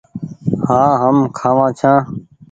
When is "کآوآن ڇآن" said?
1.37-1.97